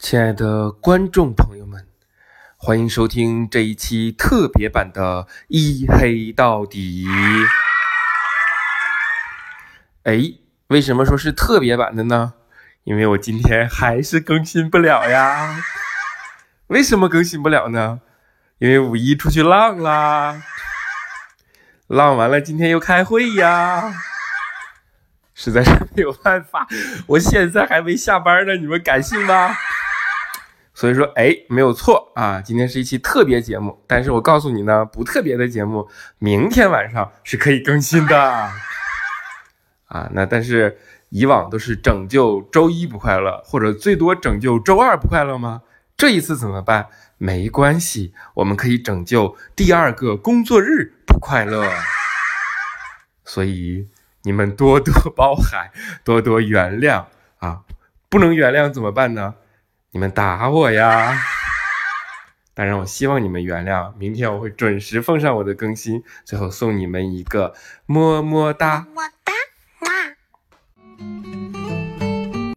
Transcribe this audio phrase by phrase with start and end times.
[0.00, 1.86] 亲爱的观众朋友们，
[2.56, 7.04] 欢迎收听这一期特别版的《一黑到底》。
[10.04, 12.32] 哎，为什么说是特别版的呢？
[12.84, 15.62] 因为我今天还是更新不了呀。
[16.68, 18.00] 为什么更新不了呢？
[18.56, 20.42] 因为五一出去浪啦，
[21.86, 23.92] 浪完了今天又开会呀，
[25.34, 26.66] 实在是没有办法。
[27.06, 29.54] 我现在还没下班呢，你们敢信吗？
[30.80, 33.84] 所以说，哎，没有错啊，今天是一期特别节目。
[33.86, 35.86] 但是我告诉你呢，不特别的节目，
[36.18, 38.18] 明天晚上是可以更新的
[39.84, 40.08] 啊。
[40.12, 40.78] 那但是
[41.10, 45.60] 以往都是拯救周一不快乐，或者最多拯救周二不快乐吗？
[45.98, 46.86] 这一次怎么办？
[47.18, 51.70] 没关系，我们可以拯救第二个工作日不快乐。
[53.26, 53.86] 所以
[54.22, 55.70] 你们多多包涵，
[56.02, 57.04] 多多原谅
[57.40, 57.60] 啊！
[58.08, 59.34] 不能原谅怎么办呢？
[59.92, 61.18] 你们打我呀！
[62.54, 63.92] 当然，我希望你们原谅。
[63.96, 67.54] 明天我会准时奉上我的更新，最后送你们一个
[67.86, 68.86] 么么哒。
[68.94, 69.02] 么。